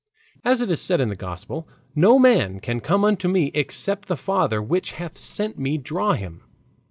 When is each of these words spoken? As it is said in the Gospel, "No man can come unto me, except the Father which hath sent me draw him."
As 0.43 0.61
it 0.61 0.71
is 0.71 0.81
said 0.81 0.99
in 0.99 1.09
the 1.09 1.15
Gospel, 1.15 1.67
"No 1.93 2.17
man 2.17 2.59
can 2.59 2.79
come 2.79 3.05
unto 3.05 3.27
me, 3.27 3.51
except 3.53 4.07
the 4.07 4.17
Father 4.17 4.59
which 4.59 4.93
hath 4.93 5.15
sent 5.15 5.59
me 5.59 5.77
draw 5.77 6.13
him." 6.13 6.41